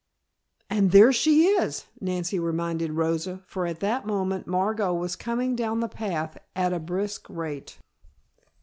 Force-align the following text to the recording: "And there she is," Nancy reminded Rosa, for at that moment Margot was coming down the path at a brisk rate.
"And 0.67 0.89
there 0.89 1.13
she 1.13 1.43
is," 1.45 1.85
Nancy 1.99 2.39
reminded 2.39 2.93
Rosa, 2.93 3.43
for 3.45 3.67
at 3.67 3.81
that 3.81 4.03
moment 4.07 4.47
Margot 4.47 4.95
was 4.95 5.15
coming 5.15 5.55
down 5.55 5.79
the 5.79 5.87
path 5.87 6.39
at 6.55 6.73
a 6.73 6.79
brisk 6.79 7.29
rate. 7.29 7.77